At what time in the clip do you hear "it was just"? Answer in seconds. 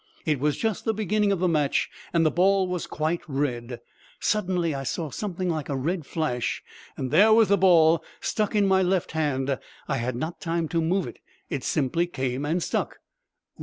0.25-0.83